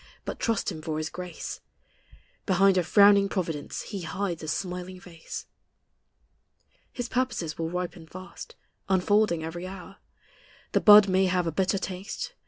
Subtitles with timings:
[0.25, 1.61] But trust Him for His grace:
[2.47, 5.45] Behind a frowning providence He hides a smiling face.
[6.91, 8.55] His purposes will ripen fast,
[8.89, 9.97] Unfolding every hour;
[10.71, 12.33] The bud may have a bitter taste.